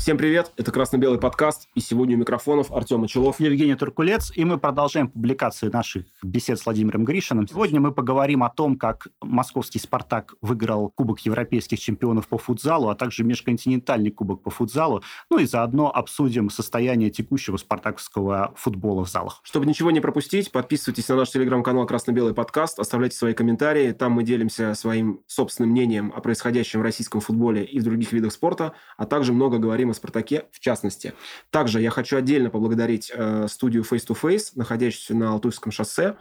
[0.00, 3.38] Всем привет, это «Красно-белый подкаст», и сегодня у микрофонов Артем Очелов.
[3.38, 7.46] Евгений Туркулец, и мы продолжаем публикации наших бесед с Владимиром Гришиным.
[7.46, 12.94] Сегодня мы поговорим о том, как московский «Спартак» выиграл Кубок европейских чемпионов по футзалу, а
[12.94, 19.40] также межконтинентальный Кубок по футзалу, ну и заодно обсудим состояние текущего спартаковского футбола в залах.
[19.42, 24.22] Чтобы ничего не пропустить, подписывайтесь на наш телеграм-канал «Красно-белый подкаст», оставляйте свои комментарии, там мы
[24.22, 29.04] делимся своим собственным мнением о происходящем в российском футболе и в других видах спорта, а
[29.04, 31.14] также много говорим о «Спартаке» в частности.
[31.50, 36.16] Также я хочу отдельно поблагодарить э, студию Face to Face, находящуюся на Алтуйском шоссе,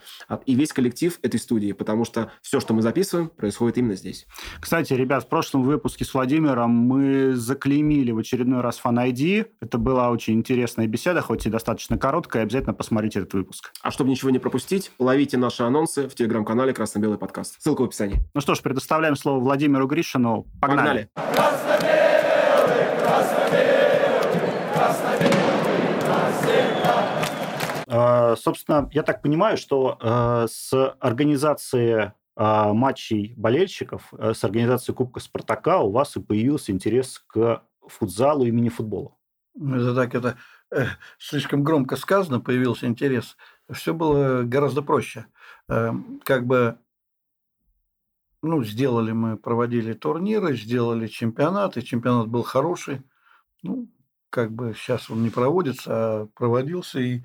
[0.45, 4.25] и весь коллектив этой студии, потому что все, что мы записываем, происходит именно здесь.
[4.59, 9.47] Кстати, ребят, в прошлом выпуске с Владимиром мы заклеймили в очередной раз Fan ID.
[9.61, 12.43] Это была очень интересная беседа, хоть и достаточно короткая.
[12.43, 13.71] Обязательно посмотрите этот выпуск.
[13.81, 17.61] А чтобы ничего не пропустить, ловите наши анонсы в телеграм-канале «Красно-белый подкаст».
[17.61, 18.19] Ссылка в описании.
[18.33, 20.47] Ну что ж, предоставляем слово Владимиру Гришину.
[20.61, 21.09] Погнали!
[21.13, 21.98] Погнали!
[27.91, 35.19] А, собственно, я так понимаю, что а, с организацией а, матчей болельщиков, с организацией Кубка
[35.19, 39.17] Спартака у вас и появился интерес к футзалу и мини-футболу.
[39.55, 40.37] Это так, это
[40.71, 40.85] э,
[41.17, 43.35] слишком громко сказано, появился интерес.
[43.69, 45.25] Все было гораздо проще.
[45.67, 45.91] Э,
[46.23, 46.77] как бы,
[48.41, 53.01] ну, сделали мы, проводили турниры, сделали чемпионат, и чемпионат был хороший.
[53.63, 53.89] Ну,
[54.29, 57.23] как бы сейчас он не проводится, а проводился, и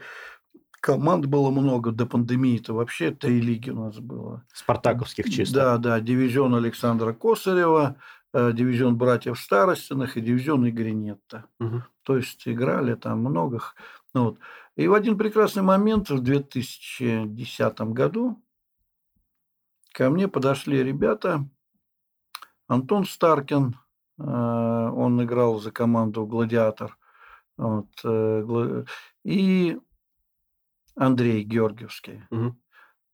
[0.85, 2.75] команд было много до пандемии-то.
[2.75, 4.45] Вообще три лиги у нас было.
[4.53, 5.55] Спартаковских чисто.
[5.55, 6.01] Да, да.
[6.01, 7.97] Дивизион Александра Косарева,
[8.35, 11.47] э, дивизион братьев Старостиных и дивизион Игоря Нетта.
[11.59, 11.83] Угу.
[12.03, 13.63] То есть играли там много.
[14.13, 14.39] Ну вот.
[14.77, 18.43] И в один прекрасный момент в 2010 году
[19.93, 21.49] ко мне подошли ребята.
[22.67, 23.77] Антон Старкин,
[24.19, 26.97] он играл за команду «Гладиатор».
[27.57, 28.85] Вот, э,
[29.25, 29.79] и
[30.97, 32.23] Андрей Георгиевский.
[32.31, 32.57] Угу.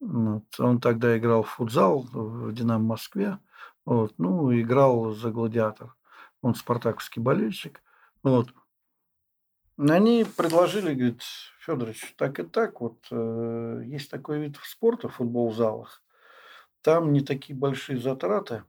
[0.00, 0.44] Вот.
[0.60, 3.38] Он тогда играл в футзал в «Динамо Москве».
[3.84, 4.14] Вот.
[4.18, 5.94] Ну, играл за «Гладиатор».
[6.42, 7.82] Он спартаковский болельщик.
[8.22, 8.48] Вот.
[9.76, 11.22] Они предложили, говорит,
[11.60, 16.02] Федорович, так и так, вот э, есть такой вид спорта, футбол в залах.
[16.82, 18.64] Там не такие большие затраты.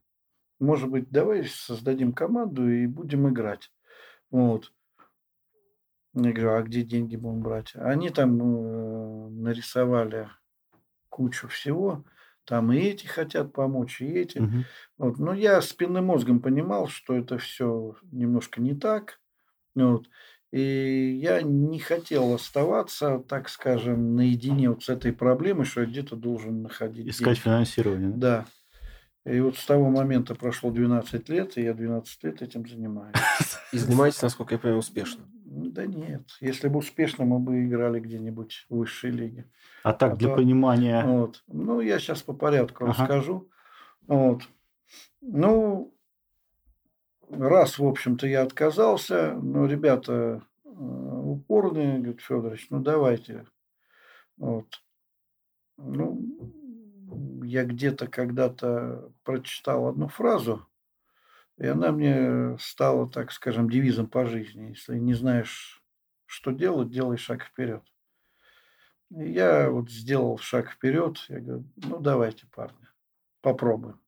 [0.61, 3.71] Может быть, давай создадим команду и будем играть.
[4.29, 4.71] Вот.
[6.13, 7.71] Я говорю, а где деньги будем брать?
[7.73, 10.29] Они там э, нарисовали
[11.09, 12.05] кучу всего.
[12.45, 14.37] Там и эти хотят помочь, и эти.
[14.37, 14.57] Угу.
[14.99, 15.17] Вот.
[15.17, 19.19] Но я спинным мозгом понимал, что это все немножко не так.
[19.73, 20.07] Вот.
[20.51, 26.15] И я не хотел оставаться, так скажем, наедине вот с этой проблемой, что я где-то
[26.15, 27.39] должен находить Искать деньги.
[27.39, 28.11] финансирование.
[28.11, 28.45] Да.
[29.25, 33.15] И вот с того момента прошло 12 лет, и я 12 лет этим занимаюсь.
[33.71, 35.23] И занимаетесь, насколько я понимаю, успешно.
[35.45, 36.23] Да нет.
[36.39, 39.51] Если бы успешно, мы бы играли где-нибудь в высшей лиге.
[39.83, 41.03] А так, а для то, понимания...
[41.05, 41.43] Вот.
[41.47, 42.93] Ну, я сейчас по порядку ага.
[42.93, 43.49] расскажу.
[44.07, 44.41] Вот.
[45.21, 45.93] Ну,
[47.29, 53.45] раз, в общем-то, я отказался, но ребята э, упорные, говорит, Федорович, ну, давайте.
[54.37, 54.67] Вот.
[55.77, 56.19] Ну,
[57.43, 60.67] я где-то когда-то прочитал одну фразу,
[61.57, 64.69] и она мне стала, так скажем, девизом по жизни.
[64.69, 65.83] Если не знаешь,
[66.25, 67.83] что делать, делай шаг вперед.
[69.11, 71.17] И я вот сделал шаг вперед.
[71.27, 72.87] Я говорю, ну давайте, парни,
[73.41, 73.99] попробуем.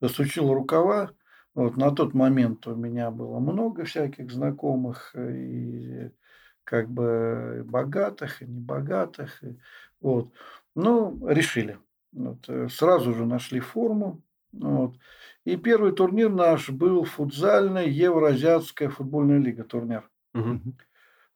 [0.00, 1.12] Засучил рукава.
[1.54, 6.10] Вот на тот момент у меня было много всяких знакомых и
[6.64, 9.42] как бы богатых и небогатых.
[9.42, 9.58] И,
[10.00, 10.32] вот.
[10.74, 11.78] Ну, решили.
[12.12, 12.48] Вот.
[12.48, 14.22] Э, сразу же нашли форму.
[14.52, 14.96] Вот.
[15.44, 20.08] И первый турнир наш был футзальный Евроазиатская футбольная лига турнир.
[20.34, 20.60] Угу.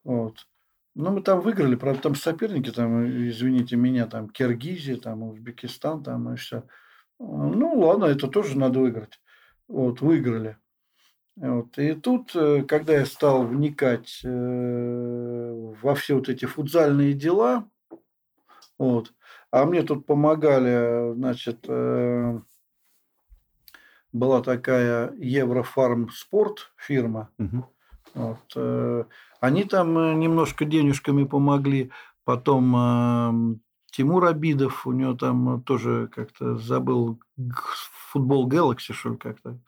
[0.05, 0.47] Вот.
[0.94, 6.34] Ну, мы там выиграли, правда, там соперники, там, извините меня, там Киргизия, там Узбекистан, там
[6.34, 6.65] и все.
[7.19, 9.21] Ну, ладно, это тоже надо выиграть.
[9.69, 10.59] Вот, выиграли.
[11.37, 11.78] Вот.
[11.78, 17.70] И тут, э, когда я стал вникать э, во все вот эти футзальные дела,
[18.76, 19.14] вот,
[19.52, 22.40] а мне тут помогали, значит, э,
[24.10, 27.28] была такая Еврофарм Спорт фирма.
[27.38, 27.66] Угу.
[28.14, 29.04] Вот, э,
[29.40, 31.90] они там э, немножко денежками помогли.
[32.25, 33.60] Потом
[33.90, 37.20] Тимур Абидов, у него там тоже как-то забыл
[38.12, 39.58] футбол Galaxy, что ли, как-то.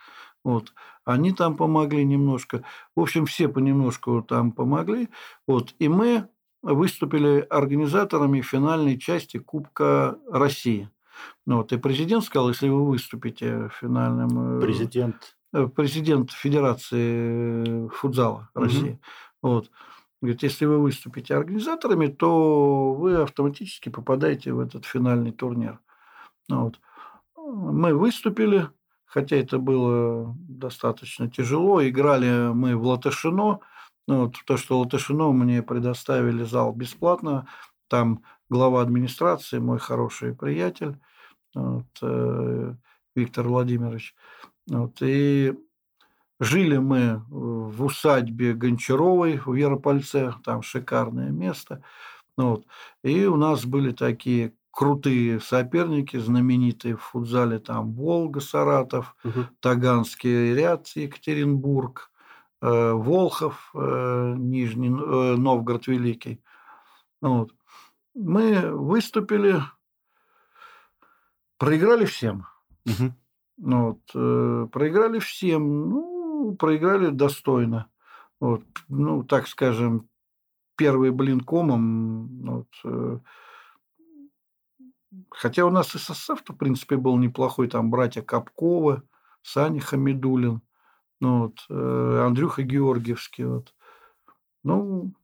[0.45, 0.73] Вот.
[1.05, 2.63] Они там помогли немножко.
[2.95, 5.09] В общем, все понемножку там помогли.
[5.49, 5.75] Вот.
[5.81, 6.29] И мы
[6.73, 10.89] выступили организаторами финальной части Кубка России.
[11.47, 14.59] Ну, вот, и президент сказал, если вы выступите финальным...
[14.59, 15.37] Э, президент
[15.75, 18.99] президент Федерации футзала России.
[19.43, 19.53] Угу.
[19.53, 19.71] Вот.
[20.21, 25.79] Говорит, если вы выступите организаторами, то вы автоматически попадаете в этот финальный турнир.
[26.49, 26.81] Вот.
[27.37, 28.69] Мы выступили,
[29.05, 31.87] хотя это было достаточно тяжело.
[31.87, 33.61] Играли мы в Латышино.
[34.07, 37.49] Ну, вот, то, что Латышино мне предоставили зал бесплатно.
[37.89, 40.99] Там глава администрации, мой хороший приятель,
[41.55, 42.75] вот, э,
[43.15, 44.15] Виктор Владимирович.
[44.67, 45.55] Вот, и
[46.41, 51.83] жили мы в усадьбе Гончаровой в Яропольце, там шикарное место.
[52.37, 52.67] Вот.
[53.03, 59.47] И у нас были такие крутые соперники, знаменитые в футзале, там Волга, Саратов, угу.
[59.61, 62.11] Таганский ряд, Екатеринбург,
[62.61, 66.43] Волхов, э, Нижний э, Новгород Великий.
[67.21, 67.55] Вот.
[68.15, 69.63] Мы выступили,
[71.59, 72.47] проиграли всем.
[72.87, 73.13] Угу.
[73.59, 77.89] Вот, э, проиграли всем, ну, проиграли достойно.
[78.41, 80.09] Вот, ну, так скажем,
[80.77, 83.19] первый блин комом, вот, э,
[85.31, 87.69] Хотя у нас и состав-то, в принципе, был неплохой.
[87.69, 89.03] Там братья Капковы,
[89.43, 90.63] Саня Хамидулин,
[91.25, 93.47] ну, вот, э, Андрюха Георгиевский.
[93.47, 93.75] Вот.
[94.63, 95.15] Ну,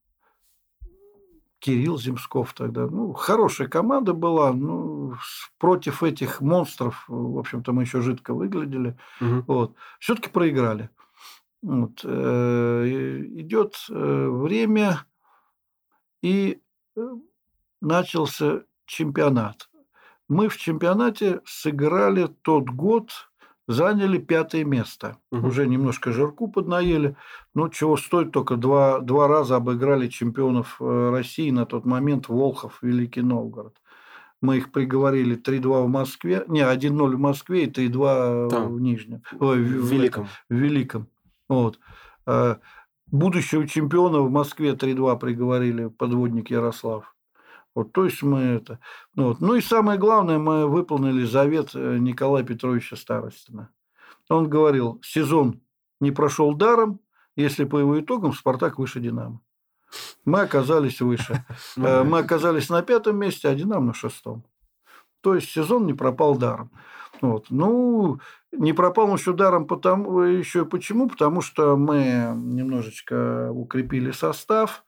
[1.59, 2.87] Кирилл Земсков тогда.
[2.87, 4.55] Ну, хорошая команда была.
[4.55, 5.15] Ну,
[5.59, 8.97] против этих монстров, в общем-то, мы еще жидко выглядели.
[9.21, 9.45] Угу.
[9.47, 9.75] Вот.
[9.99, 10.89] Все-таки проиграли.
[11.61, 12.01] Вот.
[12.03, 15.05] Э, идет э, время,
[16.23, 16.61] и
[17.83, 19.69] начался чемпионат.
[20.29, 23.30] Мы в чемпионате сыграли тот год,
[23.71, 25.17] заняли пятое место.
[25.31, 25.47] Угу.
[25.47, 27.17] Уже немножко жирку поднаели.
[27.55, 32.79] Ну, чего стоит, только два, два раза обыграли чемпионов э, России на тот момент Волхов,
[32.83, 33.77] Великий Новгород.
[34.43, 36.45] Мы их приговорили 3-2 в Москве.
[36.49, 39.23] Не, 1-0 в Москве и 3-2 Там, в Нижнем.
[39.39, 40.29] Ой, в, в Великом.
[40.49, 41.09] В Великом.
[41.49, 41.79] Вот.
[42.27, 42.57] Э,
[43.07, 47.15] будущего чемпиона в Москве 3-2 приговорили подводник Ярослав.
[47.75, 48.81] Вот, то есть мы это...
[49.15, 49.41] Ну, вот.
[49.41, 53.71] ну и самое главное, мы выполнили завет э, Николая Петровича Старостина.
[54.29, 55.61] Он говорил, сезон
[56.01, 57.01] не прошел даром,
[57.37, 59.41] если по его итогам «Спартак» выше «Динамо».
[60.25, 61.45] Мы оказались выше.
[61.77, 64.45] Ну э, мы оказались на пятом месте, а «Динамо» на шестом.
[65.21, 66.71] То есть сезон не пропал даром.
[67.21, 67.47] Вот.
[67.51, 68.19] Ну,
[68.53, 71.09] не пропал он еще даром потому, еще почему?
[71.09, 74.85] Потому что мы немножечко укрепили состав.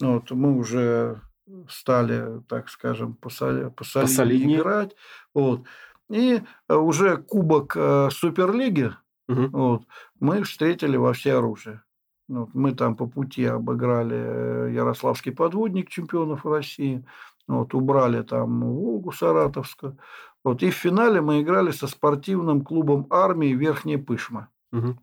[0.00, 1.20] Вот, мы уже
[1.68, 4.96] стали, так скажем, посоли, посолиднее играть.
[5.34, 5.66] Вот.
[6.08, 8.92] И э, уже кубок э, Суперлиги
[9.28, 9.48] угу.
[9.52, 9.82] вот,
[10.20, 11.82] мы встретили во все оружие.
[12.28, 17.04] Вот, мы там по пути обыграли э, Ярославский подводник чемпионов России,
[17.48, 19.98] вот, убрали там Волгу Саратовскую.
[20.44, 24.48] Вот, и в финале мы играли со спортивным клубом армии Верхняя Пышма.
[24.72, 24.98] Угу.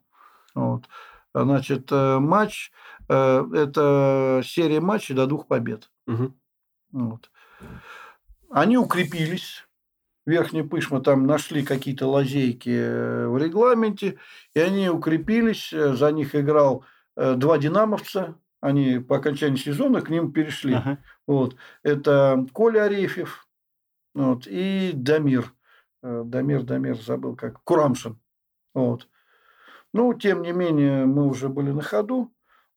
[0.55, 0.89] Вот.
[1.43, 2.71] Значит, матч–
[3.07, 5.89] это серия матчей до двух побед.
[6.07, 6.33] Угу.
[6.91, 7.29] Вот.
[8.49, 9.65] Они укрепились.
[10.25, 14.19] Верхняя Пышма там нашли какие-то лазейки э, в регламенте,
[14.53, 15.73] и они укрепились.
[15.73, 18.35] Э, за них играл э, два динамовца.
[18.61, 20.75] Они по окончании сезона к ним перешли.
[20.75, 20.99] Ага.
[21.25, 21.55] Вот.
[21.81, 23.47] Это Коля Арефьев
[24.13, 25.53] вот, и Дамир.
[26.01, 27.63] Дамир, Дамир, забыл как.
[27.63, 28.19] Курамшин.
[28.73, 29.07] Вот.
[29.93, 32.31] Ну, тем не менее, мы уже были на ходу,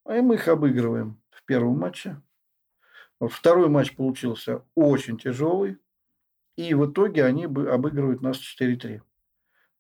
[0.09, 2.21] и мы их обыгрываем в первом матче.
[3.21, 5.79] Второй матч получился очень тяжелый.
[6.57, 9.01] И в итоге они обыгрывают нас 4-3.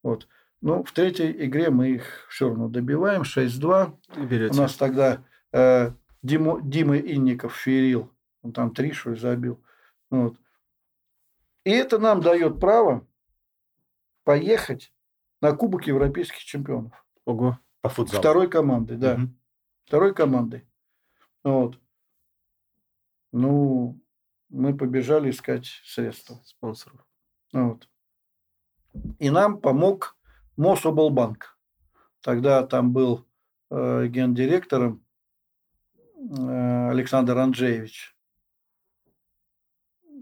[0.02, 0.26] Вот.
[0.60, 3.22] Ну, в третьей игре мы их все равно добиваем.
[3.22, 3.98] 6-2.
[4.52, 8.10] У нас тогда э, Дима, Дима Инников ферил.
[8.42, 9.62] Он там три, что ли, забил.
[10.10, 10.36] Вот.
[11.64, 13.06] И это нам дает право
[14.24, 14.92] поехать
[15.40, 17.01] на Кубок Европейских чемпионов.
[17.24, 18.20] Ого, по футзалу.
[18.20, 19.14] Второй командой, да.
[19.14, 19.28] Угу.
[19.84, 20.66] Второй командой.
[21.44, 21.78] Вот.
[23.32, 24.00] Ну,
[24.48, 26.40] мы побежали искать средства.
[26.44, 27.04] Спонсоров.
[27.52, 27.88] Вот.
[29.18, 30.16] И нам помог
[30.56, 31.58] Мособлбанк.
[32.20, 33.26] Тогда там был
[33.70, 35.04] э, гендиректором
[36.16, 38.14] э, Александр Анджеевич.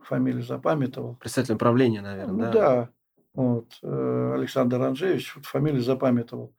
[0.04, 1.16] Фамилию запамятовал.
[1.16, 2.52] Председатель правления, наверное, ну, да?
[2.52, 2.90] Да.
[3.35, 6.54] Вот, э, Александр Анджеевич вот, фамилию запамятовал.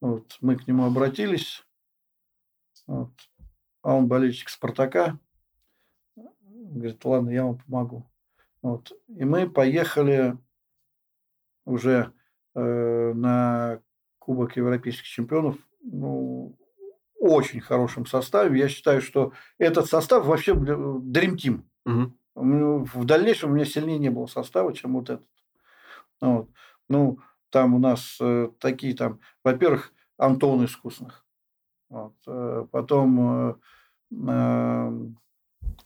[0.00, 1.64] Вот, мы к нему обратились.
[2.86, 3.12] Вот,
[3.82, 5.18] а он болельщик «Спартака».
[6.14, 8.10] Говорит, ладно, я вам помогу.
[8.62, 8.92] Вот.
[9.08, 10.36] И мы поехали
[11.64, 12.12] уже
[12.54, 13.80] э, на
[14.18, 16.56] Кубок Европейских чемпионов ну,
[17.18, 18.58] очень хорошем составе.
[18.58, 21.62] Я считаю, что этот состав вообще Dream Team.
[21.84, 22.84] Угу.
[22.92, 25.26] В дальнейшем у меня сильнее не было состава, чем вот этот.
[26.20, 26.50] Вот.
[26.88, 31.24] Ну, там у нас э, такие там, во-первых, Антон Искусных.
[31.88, 33.54] Вот, э, потом э,
[34.28, 34.92] э,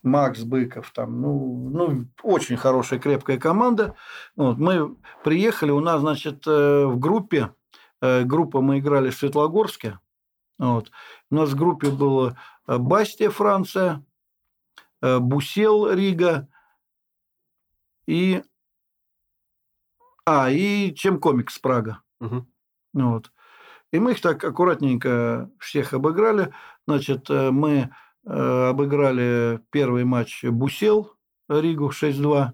[0.03, 3.95] Макс Быков, там, ну, ну, очень хорошая, крепкая команда.
[4.35, 7.53] Вот, мы приехали, у нас, значит, э, в группе,
[8.01, 9.99] э, группа мы играли в Светлогорске,
[10.57, 10.91] вот,
[11.29, 12.37] у нас в группе было
[12.67, 14.03] Бастия, Франция,
[15.01, 16.47] Бусел, Рига
[18.07, 18.43] и...
[20.25, 22.01] А, и Чем Комикс, Прага.
[22.19, 22.45] Угу.
[22.93, 23.31] Вот.
[23.91, 26.53] И мы их так аккуратненько всех обыграли.
[26.85, 27.91] Значит, мы
[28.25, 31.13] Э, обыграли первый матч Бусел
[31.49, 32.51] Ригу 6-2.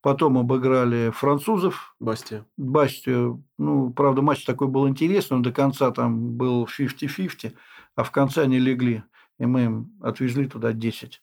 [0.00, 1.94] Потом обыграли французов.
[1.98, 2.44] Басти.
[2.56, 3.44] Бастию.
[3.58, 5.36] Ну, правда, матч такой был интересный.
[5.36, 7.54] Он до конца там был 50-50.
[7.96, 9.02] А в конце они легли.
[9.38, 11.22] И мы им отвезли туда 10.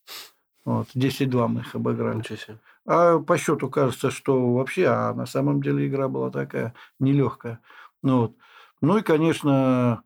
[0.66, 2.18] Вот, 10-2 мы их обыграли.
[2.18, 2.60] Ничего себе.
[2.86, 7.60] А по счету кажется, что вообще, а на самом деле игра была такая нелегкая.
[8.04, 8.36] Ну, вот.
[8.82, 10.04] ну и, конечно,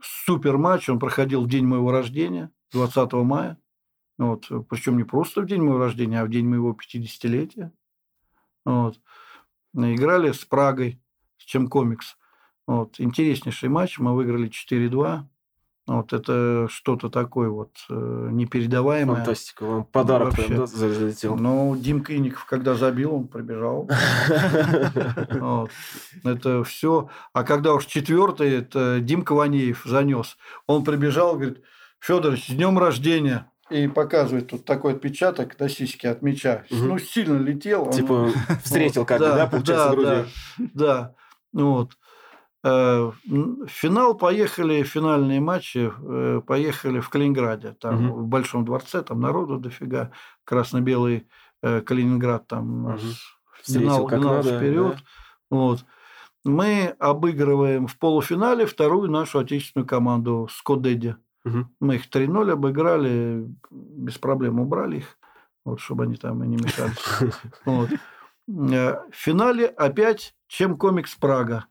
[0.00, 0.88] супер матч.
[0.88, 2.50] Он проходил в день моего рождения.
[2.72, 3.58] 20 мая.
[4.18, 4.50] Вот.
[4.68, 7.70] Причем не просто в день моего рождения, а в день моего 50-летия.
[8.64, 8.98] Вот.
[9.74, 11.00] Играли с Прагой,
[11.36, 12.16] с чем комикс.
[12.66, 12.98] Вот.
[12.98, 13.98] Интереснейший матч.
[13.98, 15.24] Мы выиграли 4-2.
[15.86, 19.18] Вот это что-то такое вот э, непередаваемое.
[19.18, 19.64] Фантастика.
[19.64, 20.46] Вам подарок Вообще.
[20.46, 21.36] прям, да, залетел.
[21.36, 23.88] Ну, Дим Клиников, когда забил, он пробежал.
[26.24, 27.08] Это все.
[27.32, 30.36] А когда уж четвертый, это Дим Каванеев занес.
[30.66, 31.62] Он прибежал, говорит,
[32.00, 33.48] Федорович, с днем рождения.
[33.70, 36.64] И показывает тут такой отпечаток до сиськи от мяча.
[36.70, 36.84] Угу.
[36.84, 37.90] Ну, сильно летел.
[37.90, 38.32] Типа он...
[38.64, 40.24] встретил как бы, да, получается, да?
[40.58, 41.14] Да, да.
[41.52, 41.92] Вот.
[42.66, 47.76] Э, в финал поехали, финальные матчи э, поехали в Калининграде.
[47.80, 48.20] Там угу.
[48.22, 50.10] в Большом дворце, там народу дофига.
[50.42, 51.28] Красно-белый
[51.62, 52.98] э, Калининград там угу.
[53.62, 54.96] финал, финал надо, вперед.
[54.96, 55.02] Да.
[55.50, 55.84] Вот.
[56.44, 61.14] Мы обыгрываем в полуфинале вторую нашу отечественную команду Скодеди.
[61.44, 61.68] Угу.
[61.78, 65.18] Мы их 3-0 обыграли, без проблем убрали их,
[65.64, 66.98] вот, чтобы они там и не мешались.
[67.64, 67.90] Вот.
[68.48, 71.66] Э, в финале опять чем комикс Прага.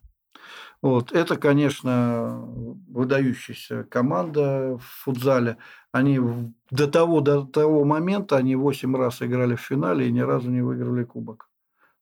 [0.86, 1.12] Вот.
[1.14, 2.46] Это, конечно,
[2.88, 5.58] выдающаяся команда в футзале.
[5.92, 6.20] Они
[6.70, 10.62] до того, до того момента они 8 раз играли в финале и ни разу не
[10.62, 11.50] выиграли кубок.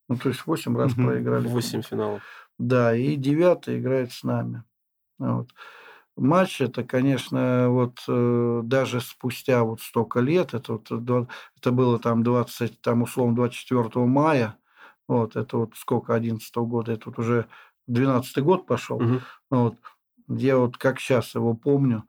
[0.10, 1.48] Ну, то есть 8 раз проиграли.
[1.48, 2.24] 8 финалов.
[2.60, 4.66] Да, и девятый играет с нами.
[5.18, 5.48] Вот
[6.18, 12.22] матч, это, конечно, вот э, даже спустя вот столько лет, это, вот, это было там
[12.22, 14.58] 20, там условно 24 мая,
[15.08, 17.48] вот, это вот сколько, 11 года, это вот уже
[17.88, 19.22] 12 год пошел, угу.
[19.50, 19.76] вот,
[20.28, 22.04] я вот как сейчас его помню,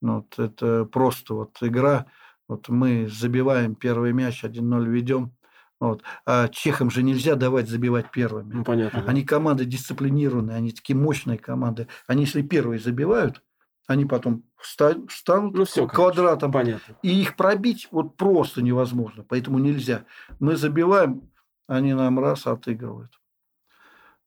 [0.00, 2.06] вот, это просто вот игра,
[2.48, 5.32] вот мы забиваем первый мяч, 1-0 ведем,
[5.80, 6.02] вот.
[6.26, 8.52] А чехам же нельзя давать забивать первыми.
[8.52, 9.02] Ну, понятно.
[9.06, 11.88] Они команды дисциплинированные, они такие мощные команды.
[12.06, 13.42] Они, если первые забивают,
[13.86, 16.52] они потом встанут ну, все, квадратом.
[16.52, 16.96] Понятно.
[17.02, 19.24] И их пробить вот просто невозможно.
[19.26, 20.04] Поэтому нельзя.
[20.38, 21.30] Мы забиваем,
[21.66, 23.19] они нам раз отыгрывают.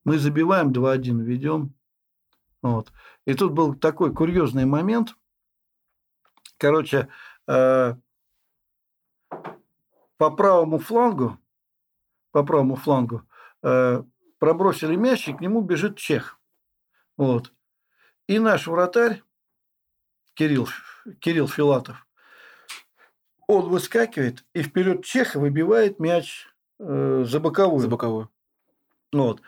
[0.06, 1.74] Мы забиваем 2-1, ведем.
[2.62, 2.92] Вот.
[3.26, 5.16] И тут был такой курьезный момент.
[6.58, 7.10] Короче,
[7.48, 7.96] э,
[10.18, 11.38] по правому флангу,
[12.32, 13.24] по правому флангу
[13.62, 14.04] э,
[14.40, 16.40] пробросили мяч, и к нему бежит чех.
[17.18, 17.54] Вот.
[18.28, 19.22] И наш вратарь
[20.34, 20.68] Кирилл,
[21.20, 22.08] Кирилл Филатов,
[23.48, 26.48] он выскакивает и вперед Чеха выбивает мяч
[26.80, 27.80] э, за боковую.
[27.80, 28.30] За боковую.
[29.12, 29.42] Вот.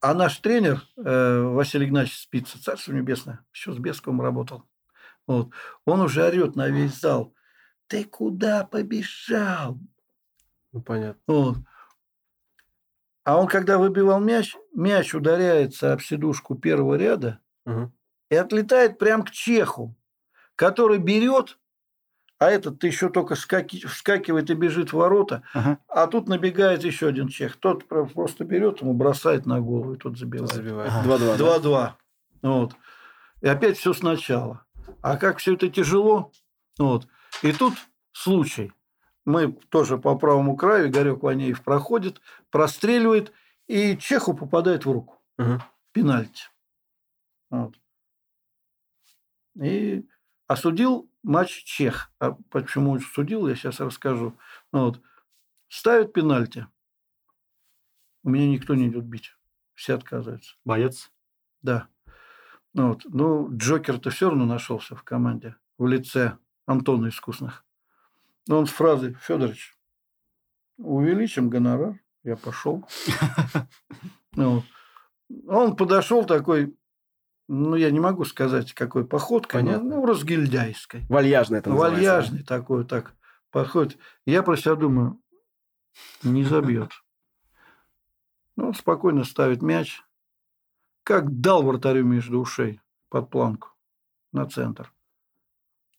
[0.00, 4.64] А наш тренер э, Василий Игнатьевич Спица, Царство Небесное, еще с Бесковым работал.
[5.26, 5.50] Вот.
[5.84, 7.34] Он уже орет на весь зал.
[7.86, 9.78] Ты куда побежал?
[10.72, 11.20] Ну, понятно.
[11.26, 11.56] Вот.
[13.24, 17.92] А он, когда выбивал мяч, мяч ударяется об сидушку первого ряда угу.
[18.30, 19.96] и отлетает прямо к Чеху
[20.56, 21.58] который берет,
[22.42, 25.78] а этот еще только скаки, вскакивает и бежит в ворота, ага.
[25.86, 27.56] а тут набегает еще один чех.
[27.56, 30.52] Тот просто берет, ему бросает на голову, и тот забивает.
[30.52, 30.90] Забивает.
[31.04, 31.38] 2-2.
[31.38, 31.62] 2-2.
[31.62, 31.96] Да?
[32.42, 32.74] Вот.
[33.42, 34.64] И опять все сначала.
[35.02, 36.32] А как все это тяжело.
[36.78, 37.06] Вот.
[37.42, 37.74] И тут
[38.10, 38.72] случай.
[39.24, 42.20] Мы тоже по правому краю, Игорек Ванеев проходит,
[42.50, 43.32] простреливает,
[43.68, 45.22] и Чеху попадает в руку.
[45.38, 45.62] Угу.
[45.92, 46.44] Пенальти.
[47.50, 47.74] Вот.
[49.60, 50.04] И
[50.52, 52.12] Осудил матч Чех.
[52.18, 54.36] А почему судил, я сейчас расскажу.
[54.72, 55.00] Ну, вот.
[55.68, 56.66] Ставят пенальти.
[58.22, 59.36] У меня никто не идет бить.
[59.74, 60.54] Все отказываются.
[60.64, 61.10] Боец?
[61.62, 61.88] Да.
[62.74, 63.04] Ну, вот.
[63.04, 65.56] ну Джокер-то все равно нашелся в команде.
[65.78, 67.64] В лице Антона Искусных.
[68.48, 69.76] Но он с фразой «Федорович,
[70.76, 72.00] увеличим гонорар».
[72.22, 72.86] Я пошел.
[74.34, 74.62] Ну,
[75.46, 76.74] Он подошел такой,
[77.48, 79.96] ну, я не могу сказать, какой походкой, Понятно.
[79.96, 81.04] ну, разгильдяйской.
[81.08, 81.96] Вальяжный это называется.
[81.96, 83.14] Вальяжный такой, так,
[83.50, 83.98] подходит.
[84.26, 85.20] Я про себя думаю,
[86.22, 86.90] не забьет.
[88.56, 90.02] Ну, спокойно ставит мяч.
[91.04, 93.68] Как дал вратарю между ушей под планку
[94.32, 94.92] на центр.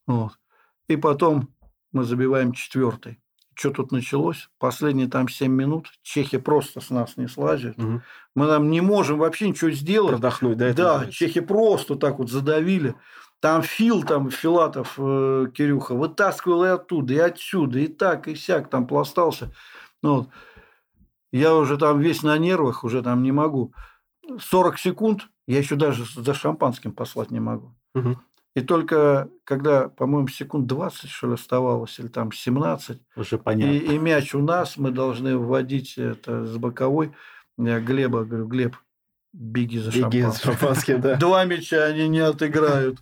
[0.08, 0.40] Вот.
[0.88, 1.54] И потом
[1.92, 3.23] мы забиваем четвертый.
[3.56, 4.50] Что тут началось?
[4.60, 7.78] Последние там 7 минут чехи просто с нас не слазят.
[7.78, 8.02] Угу.
[8.36, 10.14] Мы там не можем вообще ничего сделать.
[10.14, 10.74] Продохнуть, да?
[10.74, 11.12] Да, называется.
[11.12, 12.96] чехи просто так вот задавили.
[13.40, 18.70] Там Фил, там Филатов, э, Кирюха, вытаскивал и оттуда, и отсюда, и так, и сяк
[18.70, 19.52] там пластался.
[20.02, 20.30] Ну, вот.
[21.32, 23.74] Я уже там весь на нервах, уже там не могу.
[24.40, 27.76] 40 секунд, я еще даже за шампанским послать не могу.
[27.96, 28.18] Угу.
[28.56, 33.74] И только когда, по-моему, секунд 20, что ли, оставалось, или там 17, Уже понятно.
[33.74, 37.14] И, и мяч у нас, мы должны вводить это с боковой.
[37.58, 38.76] Я Глеба говорю, Глеб,
[39.34, 40.32] беги за беги шампанским.
[40.32, 41.16] за шампанским, да.
[41.20, 43.00] Два мяча они не отыграют.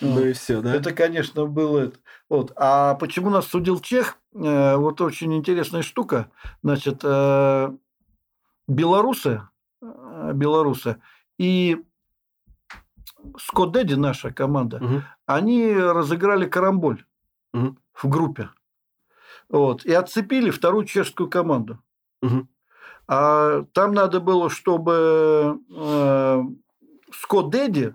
[0.00, 0.74] Ну и все, да?
[0.74, 1.92] Это, конечно, было...
[2.28, 2.52] Вот.
[2.56, 4.18] А почему нас судил Чех?
[4.34, 6.30] Э, вот очень интересная штука.
[6.62, 7.72] Значит, э,
[8.66, 9.42] белорусы,
[9.82, 10.96] э, белорусы
[11.38, 11.82] и
[13.38, 15.02] Скотт Дэдди, наша команда, угу.
[15.26, 17.04] они разыграли карамболь
[17.52, 17.76] угу.
[17.94, 18.50] в группе.
[19.48, 21.78] Вот, и отцепили вторую чешскую команду.
[22.22, 22.48] Угу.
[23.08, 26.42] А там надо было, чтобы э,
[27.12, 27.94] Скотт Дэдди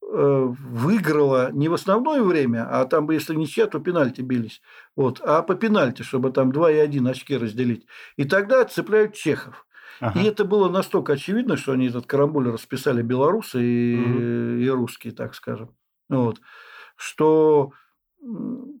[0.00, 4.62] выиграла не в основное время, а там бы, если ничья, то пенальти бились.
[4.96, 7.86] Вот, а по пенальти, чтобы там 2 и 1 очки разделить.
[8.16, 9.66] И тогда отцепляют чехов.
[10.00, 10.20] Ага.
[10.20, 14.20] И это было настолько очевидно, что они этот карамболь расписали белорусы и, угу.
[14.62, 15.70] и русские, так скажем.
[16.08, 16.40] Вот.
[16.96, 17.72] Что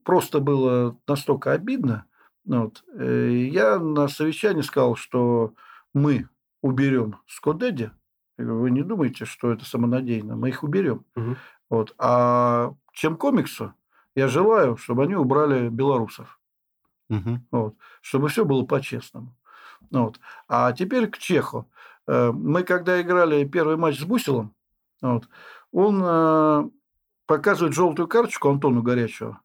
[0.04, 2.04] просто было настолько обидно.
[2.44, 2.84] Вот.
[2.94, 5.54] Э, я на совещании сказал, что
[5.94, 6.28] мы
[6.62, 7.90] уберем Скодеди.
[8.36, 10.36] Вы не думаете, что это самонадеянно.
[10.36, 11.04] Мы их уберем.
[11.16, 11.36] Угу.
[11.70, 11.94] Вот.
[11.98, 13.74] А чем комиксу,
[14.14, 16.38] я желаю, чтобы они убрали белорусов.
[17.10, 17.40] Угу.
[17.50, 17.76] Вот.
[18.00, 19.34] Чтобы все было по-честному.
[19.90, 20.20] Вот.
[20.48, 21.70] А теперь к Чеху.
[22.06, 24.54] Э, мы когда играли первый матч с Бусилом,
[25.00, 25.28] вот,
[25.72, 26.70] он э,
[27.26, 29.40] показывает желтую карточку Антону Горячего.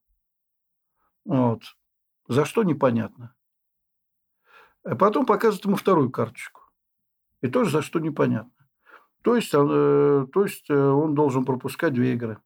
[1.25, 1.61] Вот.
[2.27, 3.35] За что непонятно.
[4.83, 6.61] А потом показывает ему вторую карточку.
[7.41, 8.51] И тоже за что непонятно.
[9.21, 12.39] То есть, э, то есть он должен пропускать две игры.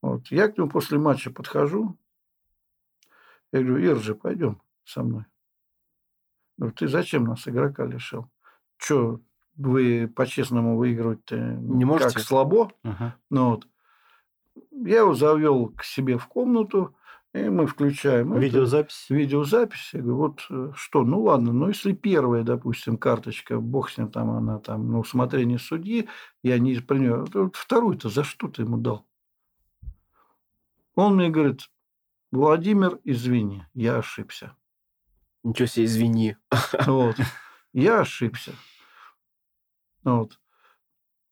[0.00, 0.26] Вот.
[0.28, 1.96] Я к нему после матча подхожу.
[3.52, 5.26] Я говорю, Иржи, пойдем со мной.
[6.56, 8.30] Говорю, ты зачем нас игрока лишил?
[8.78, 9.20] Че,
[9.56, 12.14] вы по-честному выигрывать не можете?
[12.14, 12.72] Как слабо?
[12.82, 13.16] Ага.
[13.30, 13.68] Ну, вот.
[14.70, 16.94] Я его завел к себе в комнату,
[17.34, 19.06] и мы включаем видеозапись.
[19.06, 19.90] Это, видеозапись.
[19.94, 24.10] Я говорю, вот э, что, ну ладно, ну если первая, допустим, карточка, бог с ним
[24.10, 26.08] там, она там на усмотрение судьи,
[26.42, 27.26] я не принял.
[27.54, 29.06] Вторую-то за что ты ему дал?
[30.94, 31.70] Он мне говорит,
[32.32, 34.54] Владимир, извини, я ошибся.
[35.42, 36.36] Ничего себе, извини.
[36.86, 37.16] Вот.
[37.72, 38.52] Я ошибся.
[40.04, 40.38] Вот.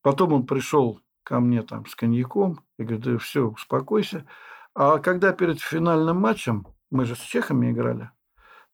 [0.01, 2.61] Потом он пришел ко мне там с коньяком.
[2.77, 4.25] Я говорю, да все, успокойся.
[4.73, 8.09] А когда перед финальным матчем, мы же с чехами играли,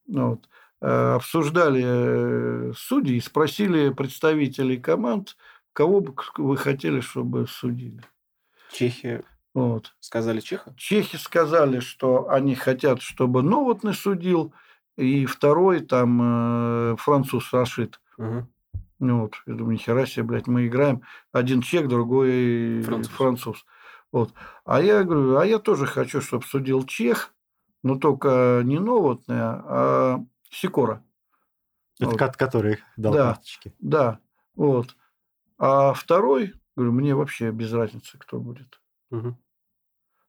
[0.08, 0.48] вот,
[0.82, 5.36] э, обсуждали э, судьи и спросили представителей команд,
[5.74, 8.04] кого бы вы хотели, чтобы судили.
[8.72, 9.24] Чехи
[9.54, 9.96] вот.
[10.00, 10.74] сказали Чеха?
[10.78, 14.54] Чехи сказали, что они хотят, чтобы Новотный судил–
[14.98, 18.02] и второй там э, француз Рашид.
[18.18, 18.48] Угу.
[19.00, 21.04] Ну, вот, я думаю, нихера себе, блядь, мы играем.
[21.32, 23.14] Один чек, другой француз.
[23.14, 23.66] француз.
[24.12, 24.34] Вот.
[24.66, 27.34] А я говорю, а я тоже хочу, чтобы судил чех,
[27.84, 31.04] но только не новотная, а Сикора.
[32.00, 32.38] Это вот.
[32.38, 33.74] который дал да, карточки.
[33.80, 34.20] Да,
[34.56, 34.96] вот.
[35.60, 38.80] А второй, говорю, мне вообще без разницы, кто будет.
[39.12, 39.38] Угу.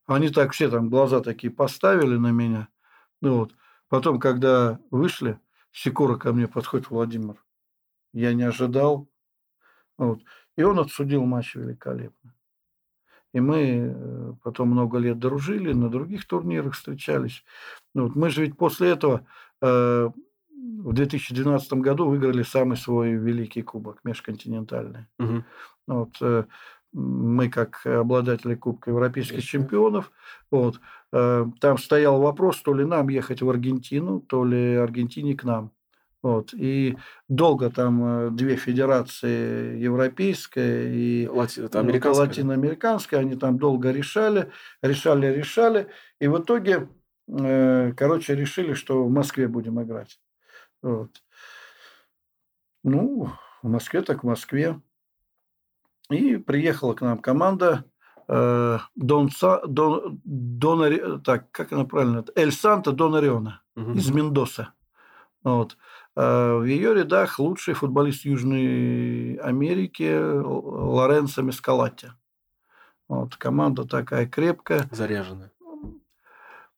[0.07, 2.69] Они так все там глаза такие поставили на меня.
[3.21, 3.55] Ну вот.
[3.89, 5.39] Потом, когда вышли,
[5.73, 7.37] Секура ко мне подходит, Владимир.
[8.13, 9.09] Я не ожидал.
[9.97, 10.21] Вот.
[10.57, 12.35] И он отсудил матч великолепно.
[13.33, 17.45] И мы э, потом много лет дружили, на других турнирах встречались.
[17.95, 18.17] Вот.
[18.17, 19.27] Мы же ведь после этого
[19.61, 20.11] э,
[20.49, 25.07] в 2012 году выиграли самый свой великий кубок, межконтинентальный.
[25.19, 25.45] Угу.
[25.89, 26.17] Вот.
[26.23, 26.45] Э,
[26.93, 30.11] мы как обладатели Кубка Европейских чемпионов,
[30.51, 30.81] вот,
[31.13, 35.73] э, там стоял вопрос, то ли нам ехать в Аргентину, то ли Аргентине к нам.
[36.23, 36.53] Вот.
[36.53, 36.97] И
[37.29, 42.27] долго там э, две федерации, европейская и Латиноамериканская.
[42.27, 44.51] латиноамериканская, они там долго решали,
[44.83, 45.89] решали, решали.
[46.21, 46.89] И в итоге,
[47.29, 50.19] э, короче, решили, что в Москве будем играть.
[50.83, 51.11] Вот.
[52.83, 53.31] Ну,
[53.63, 54.81] в Москве так в Москве.
[56.11, 57.85] И приехала к нам команда
[58.29, 59.31] э, Дон,
[59.67, 62.25] Дон, Дон, так, как она правильно?
[62.35, 63.93] Эль Санта Донариона угу.
[63.93, 64.73] из Мендоса.
[65.43, 65.77] Вот.
[66.17, 72.13] Э, в ее рядах лучший футболист Южной Америки Лоренцо Мескалати.
[73.09, 74.89] Вот, команда такая крепкая.
[74.93, 75.51] Заряженная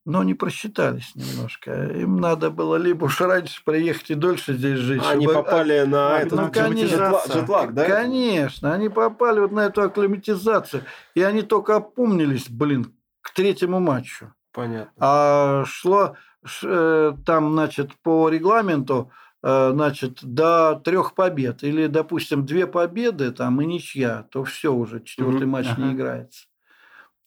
[0.04, 1.86] но не просчитались немножко.
[1.92, 5.02] Им надо было либо уж раньше приехать и дольше здесь жить.
[5.06, 5.42] Они чтобы...
[5.42, 7.84] попали а, на а, этот ну, конечно, жетлаг, да?
[7.84, 10.84] Конечно, они попали вот на эту акклиматизацию.
[11.14, 14.32] И они только опомнились, блин, к третьему матчу.
[14.52, 14.92] Понятно.
[14.98, 16.16] А шло
[16.62, 21.62] э, там, значит, по регламенту э, значит, до трех побед.
[21.62, 25.46] Или, допустим, две победы там и ничья, то все уже, четвертый mm-hmm.
[25.46, 25.82] матч ага.
[25.82, 26.46] не играется.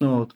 [0.02, 0.36] Вот.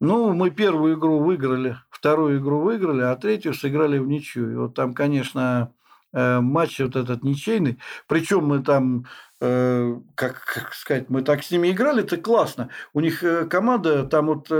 [0.00, 4.50] Ну, мы первую игру выиграли, вторую игру выиграли, а третью сыграли в ничью.
[4.50, 5.74] И вот там, конечно,
[6.14, 7.78] э, матч вот этот ничейный.
[8.08, 9.04] Причем мы там,
[9.40, 12.70] э, как, как сказать, мы так с ними играли, это классно.
[12.94, 14.50] У них э, команда там вот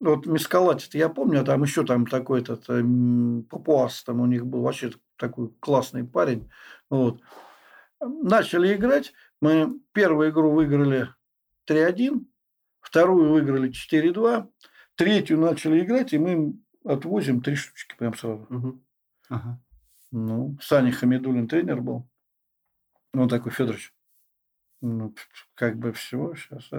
[0.00, 2.66] вот Мискалатит, я помню, а там еще там такой этот
[3.48, 6.50] Папуас, там у них был вообще такой классный парень.
[6.90, 7.20] Вот.
[8.00, 11.08] Начали играть, мы первую игру выиграли
[11.68, 12.26] 3-1,
[12.94, 14.48] Вторую выиграли 4-2.
[14.94, 18.46] Третью начали играть, и мы отвозим три штучки прям сразу.
[18.48, 18.84] Угу.
[19.30, 19.60] Ага.
[20.12, 22.08] Ну, Саня Хамидулин тренер был.
[23.12, 23.92] Ну, такой Федорович.
[24.80, 25.12] Ну,
[25.56, 26.70] как бы всего сейчас.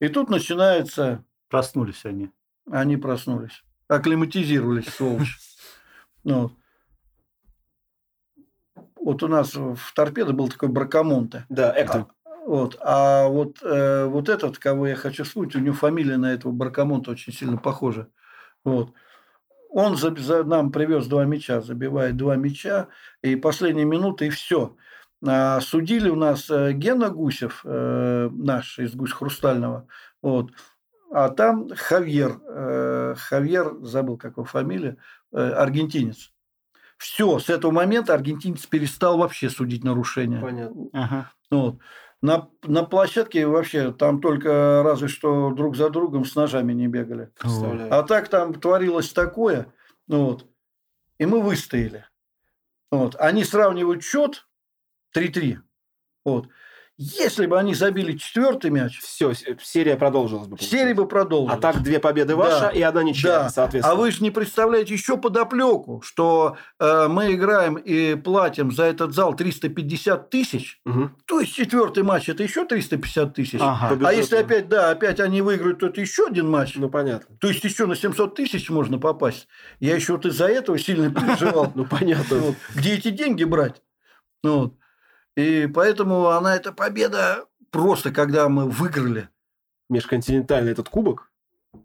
[0.00, 1.22] И тут начинается...
[1.50, 2.30] Проснулись они.
[2.70, 3.62] Они проснулись.
[3.88, 5.38] Акклиматизировались, сволочь.
[6.24, 6.50] Ну,
[8.96, 11.44] вот у нас в торпедо был такой Бракамонте.
[11.50, 12.06] Да, Эктор.
[12.46, 12.78] Вот.
[12.80, 17.10] А вот, э, вот этот, кого я хочу вспомнить, у него фамилия на этого Баркамонта
[17.10, 18.08] очень сильно похожа.
[18.64, 18.92] Вот.
[19.68, 22.86] Он за, за, нам привез два мяча, забивает два мяча,
[23.20, 24.76] и последние минуты, и все.
[25.26, 29.88] А судили у нас э, Гена Гусев, э, наш из Гусь Хрустального,
[30.22, 30.52] вот.
[31.12, 34.98] а там Хавьер, э, Хавьер, забыл, как его фамилия,
[35.32, 36.32] э, аргентинец.
[36.96, 40.40] Все, с этого момента аргентинец перестал вообще судить нарушения.
[40.40, 40.88] Понятно.
[40.92, 41.32] Ага.
[41.50, 41.78] Вот.
[42.22, 47.30] На, на площадке вообще там только разве что друг за другом с ножами не бегали.
[47.90, 49.72] А так там творилось такое.
[50.06, 50.46] Ну, вот,
[51.18, 52.06] и мы выстояли.
[52.90, 53.16] Вот.
[53.16, 54.46] Они сравнивают счет
[55.14, 55.58] 3-3.
[56.24, 56.48] Вот.
[56.98, 58.98] Если бы они забили четвертый мяч...
[59.00, 59.32] Все,
[59.62, 60.56] серия продолжилась бы.
[60.58, 61.58] Серия бы продолжилась.
[61.58, 62.70] А так две победы ваша да.
[62.70, 63.48] и одна ничья, да.
[63.50, 63.92] соответственно.
[63.92, 69.14] А вы же не представляете еще подоплеку, что э, мы играем и платим за этот
[69.14, 71.10] зал 350 тысяч, угу.
[71.26, 73.60] то есть четвертый матч это еще 350 тысяч.
[73.60, 73.98] Ага.
[74.06, 76.76] А если опять, да, опять они выиграют, то это еще один матч.
[76.76, 77.36] Ну, понятно.
[77.40, 79.48] То есть еще на 700 тысяч можно попасть.
[79.80, 81.66] Я еще вот из-за этого сильно переживал.
[81.76, 82.54] Ну, понятно.
[82.74, 83.82] Где эти деньги брать?
[84.42, 84.78] Ну,
[85.36, 89.28] и поэтому она, эта победа, просто когда мы выиграли.
[89.88, 91.30] Межконтинентальный этот кубок?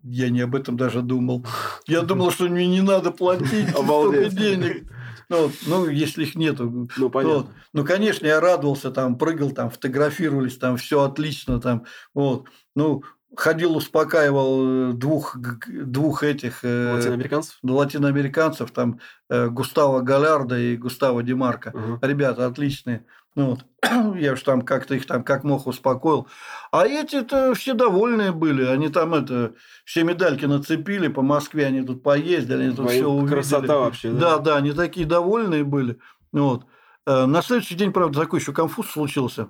[0.04, 1.46] Я не об этом даже думал.
[1.86, 4.88] Я думал, что мне не надо платить столько денег.
[5.30, 6.90] Ну, ну, если их нету.
[6.98, 7.38] Ну, понятно.
[7.38, 7.50] Вот.
[7.74, 12.48] Ну, конечно, я радовался, там, прыгал, там, фотографировались, там, все отлично, там, вот.
[12.76, 13.04] Ну,
[13.36, 16.64] ходил, успокаивал э, двух, двух этих...
[16.64, 17.60] Э, латиноамериканцев?
[17.64, 21.70] Латиноамериканцев, там, э, Густава Галярда и Густава Демарка.
[21.70, 22.00] Угу.
[22.02, 23.06] Ребята отличные.
[23.36, 23.65] Ну, вот.
[24.17, 26.28] Я уж там как-то их там как мог успокоил.
[26.72, 28.65] А эти-то все довольные были.
[28.65, 29.54] Они там это
[29.86, 33.34] все медальки нацепили по Москве, они тут поездили, они тут Твою все увидели.
[33.34, 34.20] Красота вообще, да?
[34.20, 36.00] Да, да, они такие довольные были.
[36.32, 36.65] Вот.
[37.06, 39.50] Э, на следующий день, правда, такой еще конфуз случился.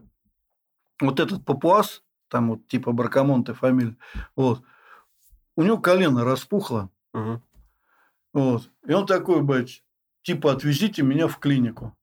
[1.00, 3.98] Вот этот папуас, там вот типа Баркамонте фамилия,
[4.36, 4.62] вот,
[5.56, 6.90] у него колено распухло.
[7.14, 7.42] Угу.
[8.34, 8.70] Вот.
[8.86, 9.84] И он такой, бать,
[10.22, 11.98] типа, отвезите меня в клинику.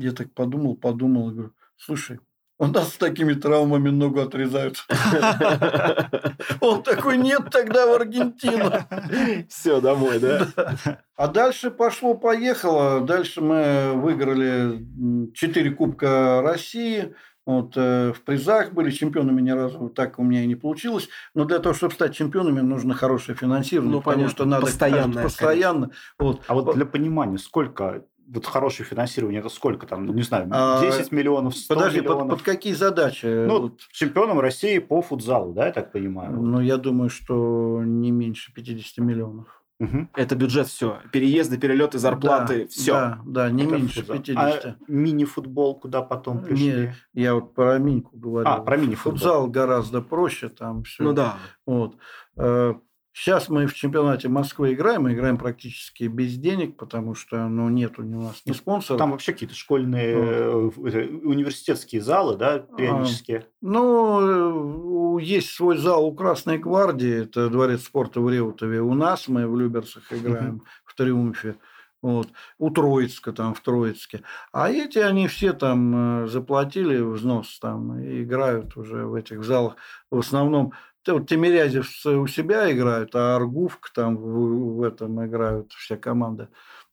[0.00, 2.18] Я так подумал, подумал, и говорю, слушай,
[2.60, 4.86] у нас с такими травмами ногу отрезают.
[6.60, 8.70] Он такой, нет, тогда в Аргентину.
[9.48, 10.46] Все, домой, да?
[11.16, 13.00] А дальше пошло-поехало.
[13.00, 17.14] Дальше мы выиграли 4 Кубка России.
[17.46, 21.08] Вот, э, в призах были чемпионами ни разу так у меня и не получилось.
[21.34, 23.92] Но для того, чтобы стать чемпионами, нужно хорошее финансирование.
[23.92, 24.34] Ну, потому понятно.
[24.34, 25.22] что надо постоянно.
[25.22, 25.90] постоянно.
[26.18, 26.42] Вот.
[26.46, 30.52] А вот для понимания, сколько вот хорошее финансирование, это сколько там, ну, не знаю, 10
[30.52, 32.28] а, миллионов, 100 Подожди, миллионов?
[32.28, 33.26] Под, под какие задачи?
[33.26, 33.80] Ну, вот.
[33.90, 36.32] чемпионом России по футзалу, да, я так понимаю?
[36.40, 39.60] Ну, я думаю, что не меньше 50 миллионов.
[39.80, 40.08] Угу.
[40.14, 40.98] Это бюджет все.
[41.10, 42.92] Переезды, перелеты, зарплаты, да, все.
[42.92, 44.16] Да, да, не это меньше футзал.
[44.18, 44.66] 50.
[44.66, 46.66] А мини-футбол куда потом пришли?
[46.66, 48.46] Не, я вот про миньку говорю.
[48.46, 49.18] А, про мини-футбол.
[49.18, 51.02] Футзал гораздо проще, там все.
[51.02, 51.36] Ну да.
[51.64, 51.96] Вот.
[53.12, 57.68] Э, Сейчас мы в чемпионате Москвы играем, мы играем практически без денег, потому что ну,
[57.68, 58.98] нет у нас ни спонсоров.
[58.98, 60.72] Там вообще какие-то школьные, ну,
[61.24, 63.44] университетские залы, да, а, периодически?
[63.60, 68.80] Ну, есть свой зал у Красной Гвардии, это дворец спорта в Реутове.
[68.80, 71.56] У нас мы в Люберцах играем, в Триумфе.
[72.02, 72.28] Вот.
[72.58, 74.22] У Троицка там, в Троицке.
[74.52, 79.76] А эти, они все там э, заплатили взнос там и играют уже в этих залах.
[80.10, 80.72] В основном
[81.06, 86.48] вот Тимирязевцы у себя играют, а Аргувк там в, в этом играют все команды.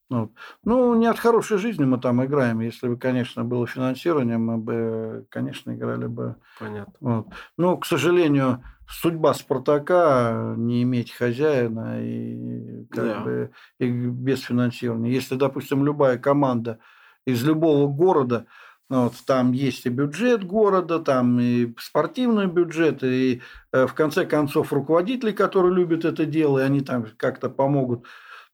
[0.09, 0.31] Вот.
[0.63, 2.61] Ну, не от хорошей жизни мы там играем.
[2.61, 6.37] Если бы, конечно, было финансирование, мы бы, конечно, играли бы.
[6.59, 6.93] Понятно.
[7.01, 7.27] Вот.
[7.57, 13.19] Но, к сожалению, судьба Спартака не иметь хозяина и, как да.
[13.19, 15.11] бы, и без финансирования.
[15.11, 16.79] Если, допустим, любая команда
[17.25, 18.45] из любого города
[18.89, 23.41] вот, там есть и бюджет города, там и спортивный бюджет, и
[23.73, 28.05] э, в конце концов руководители, которые любят это дело, и они там как-то помогут,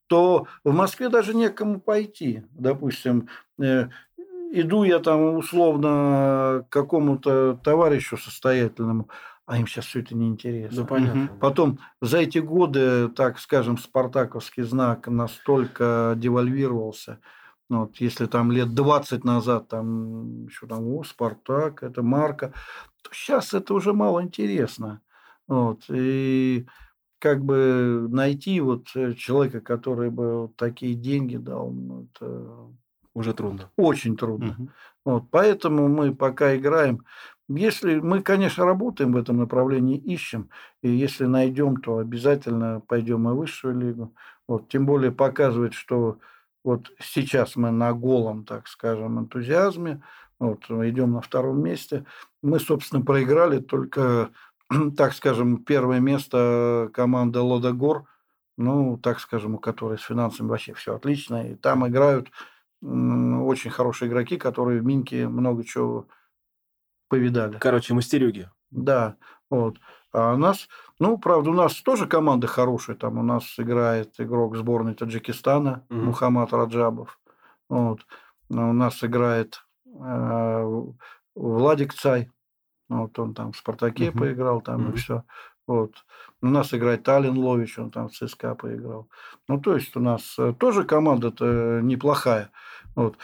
[0.08, 2.44] то в Москве даже некому пойти.
[2.50, 3.30] Допустим,
[3.62, 3.90] э,
[4.52, 9.10] иду я там условно к какому-то товарищу состоятельному,
[9.46, 10.82] а им сейчас все это неинтересно.
[10.82, 11.30] Ну, понятно.
[11.40, 17.20] Потом за эти годы, так скажем, спартаковский знак настолько девальвировался–
[17.70, 22.54] ну, вот, если там лет 20 назад там еще там, о, Спартак, это марка,
[23.02, 25.02] то сейчас это уже мало интересно.
[25.48, 26.66] Вот, и
[27.20, 32.50] как бы найти вот э, человека, который бы вот такие деньги дал, ну, это
[33.14, 33.70] уже трудно.
[33.78, 34.56] Очень трудно.
[34.58, 34.70] Угу.
[35.06, 37.06] Вот, поэтому мы пока играем.
[37.50, 40.50] Если мы, конечно, работаем в этом направлении, ищем,
[40.82, 44.14] и если найдем, то обязательно пойдем и в высшую лигу.
[44.48, 46.20] Вот, тем более показывать, что
[46.64, 50.02] вот сейчас мы на голом, так скажем, энтузиазме,
[50.40, 52.06] вот, идем на втором месте.
[52.42, 54.32] Мы, собственно, проиграли только,
[54.98, 58.06] так скажем, первое место команды Лодогор,
[58.58, 61.52] ну, так скажем, у которой с финансами вообще все отлично.
[61.52, 62.30] И там играют
[62.82, 66.08] очень хорошие игроки, которые в Минке много чего
[67.08, 67.58] повидали.
[67.60, 68.50] Короче, мастерюги.
[68.72, 69.16] Да,
[69.50, 69.78] вот.
[70.12, 70.68] А у нас,
[71.00, 72.96] ну, правда, у нас тоже команда хорошая.
[72.96, 75.96] Там у нас играет игрок сборной Таджикистана mm-hmm.
[75.96, 77.20] Мухаммад Раджабов.
[77.70, 78.02] Вот.
[78.50, 80.82] У нас играет э,
[81.36, 82.30] Владик Цай.
[82.90, 84.20] Вот он там в «Спартаке» mm-hmm.
[84.20, 84.94] поиграл, там mm-hmm.
[84.94, 85.24] и все.
[85.66, 85.94] Вот.
[86.42, 89.08] У нас играет Талин Лович, он там в ЦСКА поиграл.
[89.48, 92.52] Ну, то есть, у нас э, тоже команда-то неплохая.
[92.96, 93.18] Вот.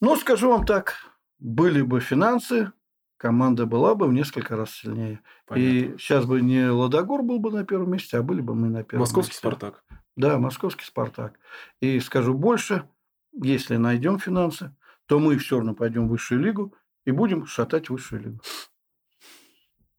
[0.00, 0.94] Ну, скажу вам так,
[1.38, 2.72] были бы финансы,
[3.16, 5.20] команда была бы в несколько раз сильнее.
[5.46, 5.94] Понятно.
[5.94, 8.84] И сейчас бы не Ладогор был бы на первом месте, а были бы мы на
[8.84, 9.38] первом московский месте.
[9.38, 9.84] Спартак.
[10.16, 11.38] Да, московский Спартак.
[11.80, 12.88] И скажу больше,
[13.32, 14.74] если найдем финансы,
[15.06, 16.74] то мы все равно пойдем в высшую лигу
[17.04, 18.40] и будем шатать высшую лигу.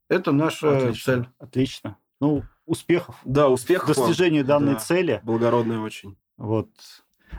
[0.09, 1.13] Это наша Отлично.
[1.13, 1.29] цель.
[1.39, 1.97] Отлично.
[2.21, 3.19] Ну, успехов.
[3.25, 3.95] Да, успехов.
[3.95, 4.47] Достижение вам.
[4.47, 4.79] данной да.
[4.79, 5.21] цели.
[5.23, 6.17] Благородная очень.
[6.37, 6.69] Вот.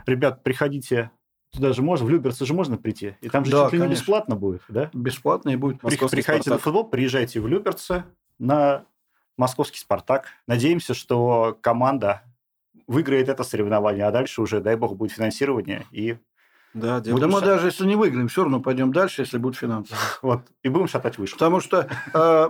[0.05, 1.11] Ребят, приходите
[1.51, 3.15] Туда же можно, в Люберцы же можно прийти.
[3.21, 4.89] И там же да, чуть ли не бесплатно будет, да?
[4.93, 6.59] Бесплатно и будет московский Приходите Спартак.
[6.59, 8.03] на футбол, приезжайте в Люберцы
[8.37, 8.85] на
[9.37, 10.27] московский «Спартак».
[10.45, 12.23] Надеемся, что команда
[12.87, 16.17] выиграет это соревнование, а дальше уже, дай бог, будет финансирование и
[16.73, 19.95] да, да мы даже если не выиграем, все равно пойдем дальше, если будут финансы.
[20.21, 21.33] Вот, и будем шатать выше.
[21.33, 22.49] Потому что э,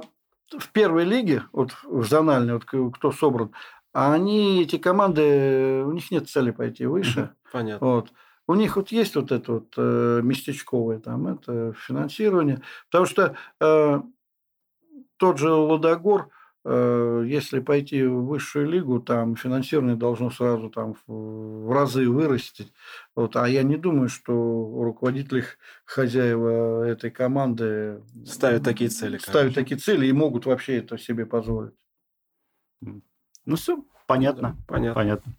[0.57, 3.51] в первой лиге, вот в зональной, вот кто собран,
[3.93, 7.31] они, эти команды, у них нет цели пойти выше.
[7.51, 7.87] Понятно.
[7.87, 8.11] Вот.
[8.47, 12.61] У них вот есть вот это вот э, местечковое там, это финансирование.
[12.89, 14.01] Потому что э,
[15.17, 16.29] тот же Ладогор,
[16.63, 22.71] э, если пойти в высшую лигу, там финансирование должно сразу там в, в разы вырасти.
[23.15, 25.43] Вот, а я не думаю, что руководители
[25.83, 29.17] хозяева этой команды ставят такие цели.
[29.17, 29.61] Ставят конечно.
[29.61, 31.73] такие цели и могут вообще это себе позволить.
[32.81, 34.41] Ну все, понятно.
[34.41, 34.93] Да, понятно.
[34.93, 35.33] понятно.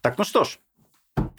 [0.00, 0.60] Так, ну что ж,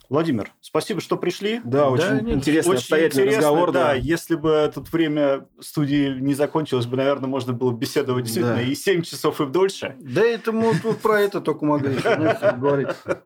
[0.10, 1.60] Владимир, спасибо, что пришли.
[1.64, 3.72] Да, очень да, интересный, очень обстоятельный интересно, разговор.
[3.72, 8.56] Да, да, если бы тут время студии не закончилось бы, наверное, можно было беседовать действительно
[8.56, 8.62] да.
[8.62, 9.96] и 7 часов, и дольше.
[10.00, 12.90] Да, это мы про это только могли говорить.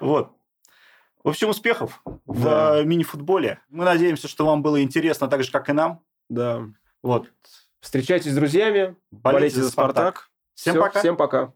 [0.00, 0.32] Вот.
[1.22, 3.60] В общем, успехов в мини-футболе.
[3.68, 6.02] Мы надеемся, что вам было интересно так же, как и нам.
[6.28, 6.64] Да.
[7.04, 7.32] Вот.
[7.78, 10.30] Встречайтесь с друзьями, болейте, болейте за Спартак.
[10.54, 10.98] Всем пока.
[10.98, 11.52] Всем пока.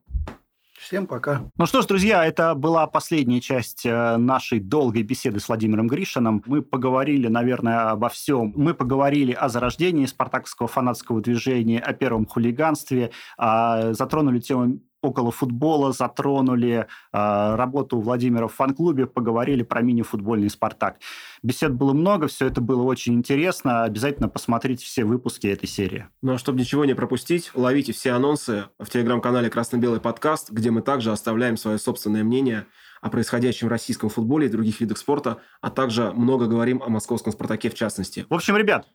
[0.87, 1.51] Всем пока.
[1.59, 6.45] Ну что ж, друзья, это была последняя часть э, нашей долгой беседы с Владимиром Гришином.
[6.47, 8.53] Мы поговорили, наверное, обо всем.
[8.55, 16.87] Мы поговорили о зарождении спартаковского фанатского движения, о первом хулиганстве, затронули тему около футбола, затронули
[17.13, 20.99] э, работу Владимира в фан-клубе, поговорили про мини-футбольный «Спартак».
[21.43, 23.85] Бесед было много, все это было очень интересно.
[23.85, 26.07] Обязательно посмотрите все выпуски этой серии.
[26.23, 30.83] Ну а чтобы ничего не пропустить, ловите все анонсы в телеграм-канале «Красно-белый подкаст», где мы
[30.83, 32.67] также оставляем свое собственное мнение
[33.01, 37.33] о происходящем в российском футболе и других видах спорта, а также много говорим о московском
[37.33, 38.27] «Спартаке» в частности.
[38.29, 38.87] В общем, ребят,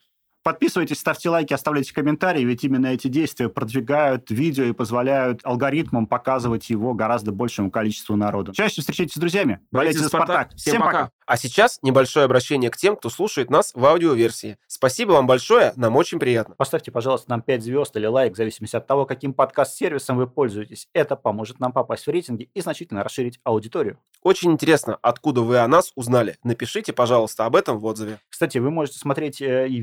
[0.44, 6.70] Подписывайтесь, ставьте лайки, оставляйте комментарии, ведь именно эти действия продвигают видео и позволяют алгоритмам показывать
[6.70, 8.52] его гораздо большему количеству народу.
[8.54, 9.60] Чаще встречайтесь с друзьями.
[9.72, 10.50] Болейте за Спартак.
[10.56, 10.92] Всем, Всем пока.
[10.92, 11.12] пока.
[11.28, 14.58] А сейчас небольшое обращение к тем, кто слушает нас в аудиоверсии.
[14.68, 16.56] Спасибо вам большое, нам очень приятно.
[16.56, 20.88] Поставьте, пожалуйста, нам 5 звезд или лайк, в зависимости от того, каким подкаст-сервисом вы пользуетесь.
[20.94, 24.00] Это поможет нам попасть в рейтинги и значительно расширить аудиторию.
[24.24, 26.38] Очень интересно, откуда вы о нас узнали.
[26.44, 28.20] Напишите, пожалуйста, об этом в отзыве.
[28.30, 29.82] Кстати, вы можете смотреть э, и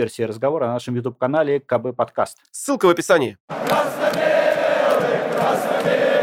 [0.00, 2.38] видеоверсии разговора на нашем YouTube-канале КБ Подкаст.
[2.50, 3.36] Ссылка в описании.
[3.48, 6.19] Красно-белый, красно-белый.